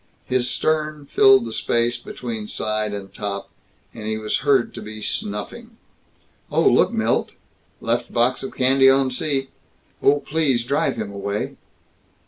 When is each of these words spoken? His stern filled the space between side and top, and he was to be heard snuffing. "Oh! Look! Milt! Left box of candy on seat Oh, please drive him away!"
His 0.25 0.49
stern 0.49 1.05
filled 1.13 1.45
the 1.45 1.53
space 1.53 1.97
between 1.97 2.47
side 2.47 2.91
and 2.91 3.13
top, 3.13 3.51
and 3.93 4.07
he 4.07 4.17
was 4.17 4.35
to 4.39 4.65
be 4.81 4.95
heard 4.97 5.03
snuffing. 5.03 5.77
"Oh! 6.49 6.67
Look! 6.67 6.91
Milt! 6.91 7.33
Left 7.81 8.11
box 8.11 8.41
of 8.41 8.55
candy 8.55 8.89
on 8.89 9.11
seat 9.11 9.51
Oh, 10.01 10.19
please 10.19 10.63
drive 10.65 10.95
him 10.95 11.11
away!" 11.11 11.55